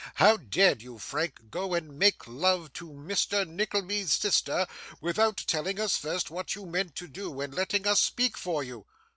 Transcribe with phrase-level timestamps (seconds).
[0.15, 3.47] How dared you, Frank, go and make love to Mr.
[3.47, 4.65] Nickleby's sister
[4.99, 8.87] without telling us first what you meant to do, and letting us speak for you?